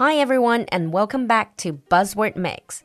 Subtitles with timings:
[0.00, 2.82] Hi everyone, and welcome back to Buzzword Mix.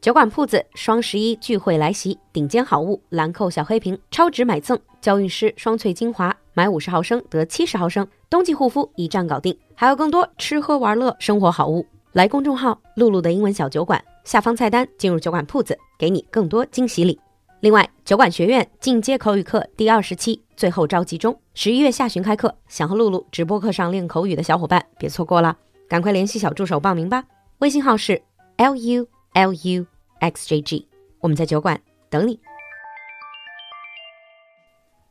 [0.00, 9.56] 酒馆铺子双十一聚会来袭，顶尖好物兰蔻小黑瓶超值买赠，娇韵诗双萃精华买五十毫升得七十毫升，冬季护肤一站搞定。
[9.76, 17.20] 还有更多吃喝玩乐生活好物，来公众号“露露的英文小酒馆”下方菜单进入酒馆铺子，给你更多惊喜礼。
[17.60, 25.56] 另外，酒馆学院进阶口语课第二十期最后召集中，十一月下旬开课，想和露露直播课上练口语的小伙伴别错过了。
[25.87, 27.25] 赶快联系小助手报名吧，
[27.59, 28.21] 微信号是
[28.57, 29.85] l u l u
[30.19, 30.87] x j g，
[31.19, 32.39] 我们在酒馆等你。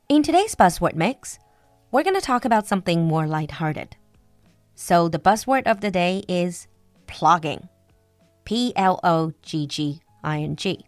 [0.09, 1.37] In today's buzzword mix,
[1.91, 3.91] we're going to talk about something more lighthearted.
[4.75, 6.67] So the buzzword of the day is
[7.07, 7.69] plogging.
[8.45, 10.87] P L O G G I N G.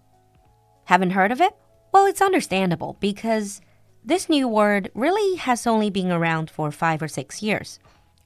[0.87, 1.53] Haven't heard of it?
[1.93, 3.61] Well, it's understandable because
[4.05, 7.79] this new word really has only been around for five or six years.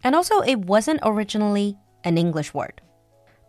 [0.04, 2.82] And also, it wasn't originally an English word.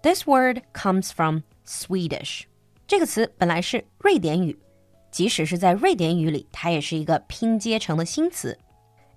[0.03, 2.47] This word comes from Swedish.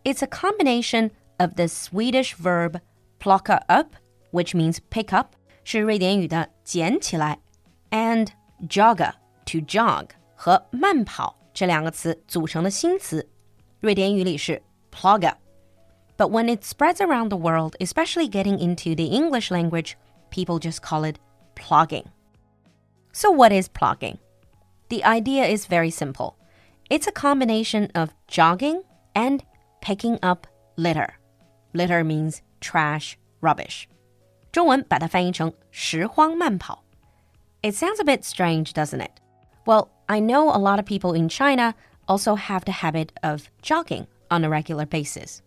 [0.05, 2.79] it's a combination of the Swedish verb
[3.19, 3.95] plocka upp,
[4.31, 7.39] which means pick up，是瑞典语的捡起来
[7.89, 8.29] ，and
[8.69, 9.13] jogga
[9.45, 13.27] to jog 和慢跑这两个词组成的新词。
[13.81, 14.61] 瑞典语里是
[16.17, 19.97] but when it spreads around the world, especially getting into the English language,
[20.29, 21.19] people just call it
[21.55, 22.07] plogging.
[23.11, 24.19] So, what is plogging?
[24.89, 26.37] The idea is very simple
[26.89, 28.83] it's a combination of jogging
[29.15, 29.43] and
[29.81, 31.17] picking up litter.
[31.73, 33.87] Litter means trash, rubbish.
[34.51, 36.83] 中文把它翻译成拾荒慢跑.
[37.61, 39.11] It sounds a bit strange, doesn't it?
[39.65, 41.73] Well, I know a lot of people in China
[42.07, 45.41] also have the habit of jogging on a regular basis.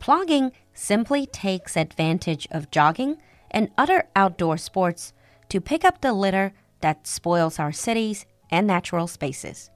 [0.00, 3.16] Plogging simply takes advantage of jogging
[3.50, 5.10] and other outdoor sports
[5.48, 9.66] to pick up the litter that spoils our cities and natural spaces.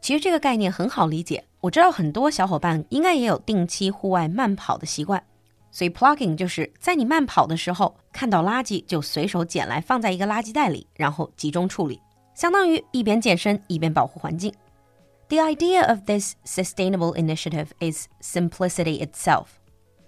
[0.00, 5.22] 其实这个概念很好理解，我知道很多小伙伴应该也有定期户外慢跑的习惯，
[5.70, 12.00] 所以 plogging 就是在你慢跑的时候看到垃圾就随手捡来放在一个垃圾袋里，然后集中处理，
[12.34, 14.52] 相当于一边健身一边保护环境。
[15.29, 19.59] the idea of this sustainable initiative is simplicity itself.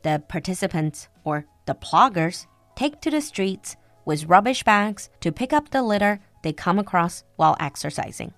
[0.03, 2.45] The participants, or the ploggers,
[2.75, 3.75] take to the streets
[4.05, 8.33] with rubbish bags to pick up the litter they come across while exercising.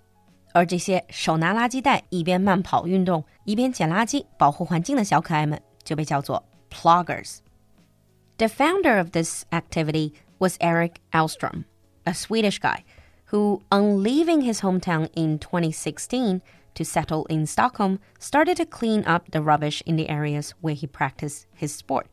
[0.54, 7.40] 而这些手拿垃圾袋一边慢跑运动一边捡垃圾保护环境的小可爱们就被叫做 ploggers.
[8.38, 11.66] The founder of this activity was Erik Ahlström,
[12.06, 12.84] a Swedish guy
[13.32, 16.42] who, on leaving his hometown in 2016,
[16.78, 20.88] to settle in Stockholm, started to clean up the rubbish in the areas where he
[20.88, 22.06] practiced his sport.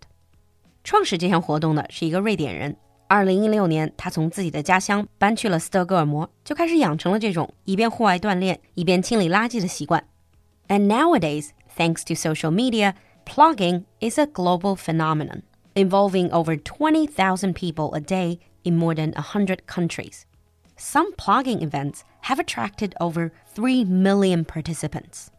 [0.83, 2.77] 创始这项活动的是一个瑞典人。
[3.07, 10.05] 二零一六年，他从自己的家乡搬去了斯德哥尔摩，就开始养成了这种一边户外锻炼一边清理垃圾的习惯。
[10.69, 12.95] And nowadays, thanks to social media,
[13.27, 15.43] Plogging is a global phenomenon
[15.75, 20.25] involving over 20,000 people a day in more than 100 countries.
[20.77, 25.31] Some plogging events have attracted over 3 million participants.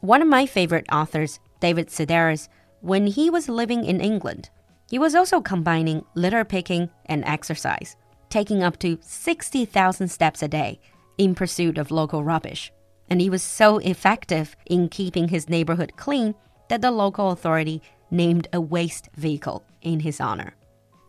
[0.00, 2.48] One of my favorite authors, David Sedaris,
[2.80, 4.50] when he was living in England,
[4.88, 7.96] he was also combining litter picking and exercise,
[8.30, 10.78] taking up to 60,000 steps a day
[11.18, 12.72] in pursuit of local rubbish.
[13.10, 16.34] And he was so effective in keeping his neighborhood clean
[16.68, 20.54] that the local authority named a waste vehicle in his honor.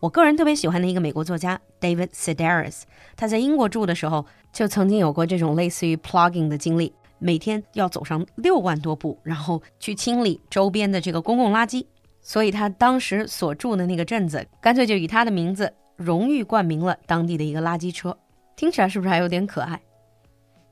[0.00, 2.82] 我个人特别喜欢的一个美国作家 David Sedaris，
[3.16, 11.84] 他在英国住的时候就曾经有过这种类似于 plogging 的经历，每天要走上六万多步，然后去清理周边的这个公共垃圾。
[12.22, 18.16] 所以他当时所住的那个镇子，干脆就以他的名字荣誉冠名了当地的一个垃圾车。
[18.56, 19.80] 听起来是不是还有点可爱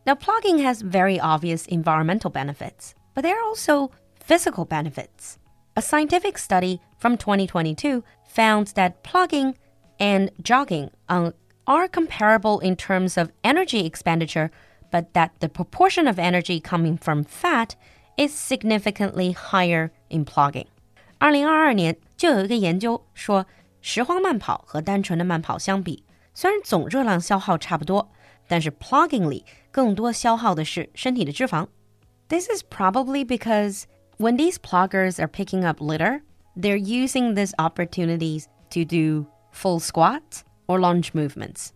[0.04, 3.90] ？Now plogging has very obvious environmental benefits, but there are also
[4.26, 5.36] physical benefits.
[5.78, 9.54] A scientific study from 2022 found that plogging
[10.00, 11.30] and jogging uh,
[11.68, 14.50] are comparable in terms of energy expenditure,
[14.90, 17.76] but that the proportion of energy coming from fat
[18.16, 20.66] is significantly higher in plogging.
[21.18, 23.46] 二零二二年就有一个研究说，
[23.80, 26.02] 拾荒慢跑和单纯的慢跑相比，
[26.34, 28.10] 虽然总热量消耗差不多，
[28.48, 31.68] 但是 plogging 里更多消耗的是身体的脂肪。
[32.28, 33.84] This is probably because
[34.18, 36.22] when these ploggers are picking up litter,
[36.56, 41.70] they're using these opportunities to do full squats or lunge movements.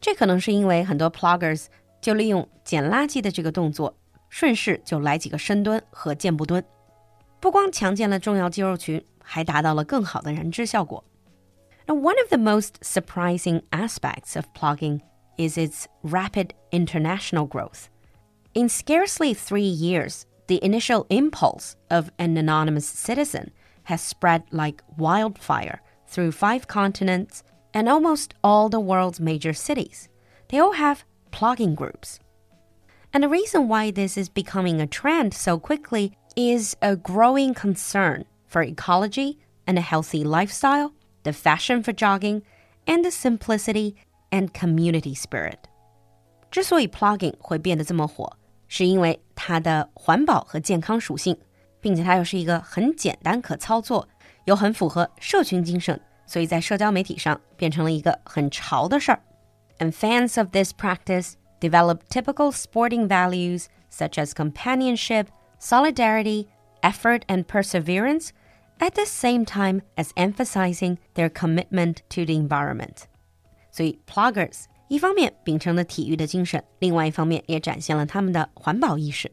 [0.00, 1.66] 这可能是因为很多 ploggers
[2.00, 3.96] 就利用捡垃圾的这个动作，
[4.28, 6.62] 顺势就来几个深蹲和箭步蹲，
[7.40, 11.02] 不光强健了重要肌肉群，还达到了更好的燃脂效果。
[11.86, 15.00] Now, one of the most surprising aspects of plogging
[15.38, 17.86] is its rapid international growth.
[18.54, 23.50] In scarcely three years, the initial impulse of an anonymous citizen
[23.84, 27.42] has spread like wildfire through five continents
[27.74, 30.08] and almost all the world's major cities.
[30.48, 32.20] They all have plogging groups.
[33.12, 38.24] And the reason why this is becoming a trend so quickly is a growing concern
[38.46, 42.42] for ecology and a healthy lifestyle, the fashion for jogging,
[42.86, 43.96] and the simplicity
[44.30, 45.68] and community spirit.
[46.50, 46.88] 之所以
[47.40, 48.36] 会变得这么火。
[48.68, 51.36] 是因为它的环保和健康属性，
[51.80, 54.08] 并且它又是一个很简单可操作，
[54.44, 59.20] 又很符合社群精神，所以在社交媒体上变成了一个很潮的事儿。
[59.78, 65.26] And fans of this practice develop typical sporting values such as companionship,
[65.58, 66.46] solidarity,
[66.82, 68.30] effort, and perseverance
[68.78, 73.06] at the same time as emphasizing their commitment to the environment.
[73.70, 74.66] So, ploggers.
[74.88, 79.32] 一方面秉承了体育的精神，另外一方面也展现了他们的环保意识。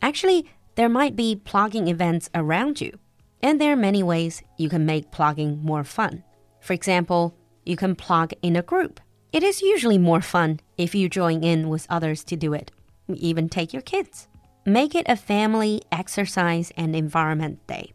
[0.00, 2.98] Actually, there might be plogging events around you,
[3.40, 6.22] and there are many ways you can make plogging more fun.
[6.60, 7.32] For example,
[7.64, 9.00] you can plog in a group.
[9.32, 12.70] It is usually more fun if you join in with others to do it.
[13.08, 14.26] Even take your kids.
[14.64, 17.92] Make it a family exercise and environment day.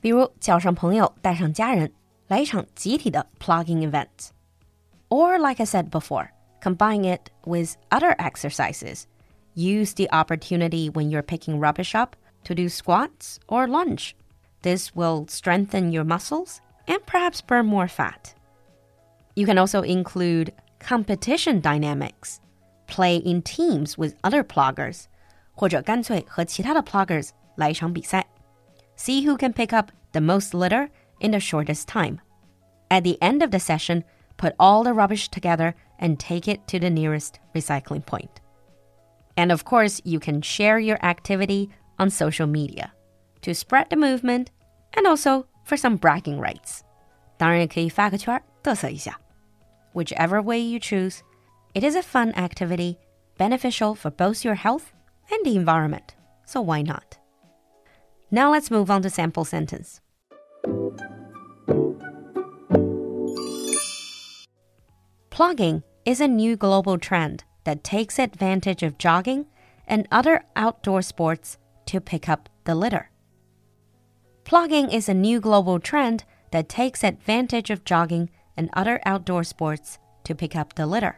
[0.00, 1.92] 比如叫上朋友，带上家人，
[2.26, 4.30] 来一场集体的 plogging event。
[5.11, 6.31] or, like I said before,
[6.61, 9.07] combine it with other exercises.
[9.53, 14.15] Use the opportunity when you're picking rubbish up to do squats or lunge.
[14.61, 18.33] This will strengthen your muscles and perhaps burn more fat.
[19.35, 22.39] You can also include competition dynamics.
[22.87, 25.05] Play in teams with other pluggers,
[25.53, 28.25] 或者干脆和其他的 pluggers 来一场比赛.
[28.97, 30.89] See who can pick up the most litter
[31.19, 32.19] in the shortest time.
[32.89, 34.03] At the end of the session,
[34.36, 38.40] put all the rubbish together and take it to the nearest recycling point.
[39.36, 42.92] And of course, you can share your activity on social media
[43.42, 44.50] to spread the movement
[44.94, 46.84] and also for some bragging rights.
[49.92, 51.22] Whichever way you choose,
[51.74, 52.98] it is a fun activity,
[53.38, 54.92] beneficial for both your health
[55.30, 56.14] and the environment.
[56.44, 57.18] So why not?
[58.30, 60.00] Now let's move on to sample sentence.
[65.32, 69.46] Plogging is a new global trend that takes advantage of jogging
[69.88, 71.56] and other outdoor sports
[71.86, 73.08] to pick up the litter.
[74.44, 79.96] Plogging is a new global trend that takes advantage of jogging and other outdoor sports
[80.24, 81.14] to pick up the litter.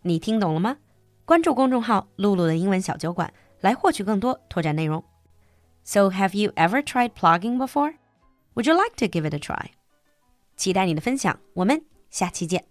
[0.00, 0.78] 你听懂了吗？
[1.26, 5.04] 关注公众号“璐璐的英文小酒馆”来获取更多拓展内容。
[5.84, 7.96] So, have you ever tried plogging before?
[8.54, 9.72] Would you like to give it a try?
[10.56, 12.64] 期待你的分享，我们下期见。